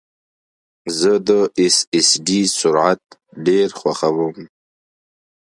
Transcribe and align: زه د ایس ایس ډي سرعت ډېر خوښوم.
زه 0.99 1.11
د 1.27 1.29
ایس 1.59 1.77
ایس 1.93 2.09
ډي 2.25 2.41
سرعت 2.57 3.01
ډېر 3.47 3.67
خوښوم. 3.79 4.35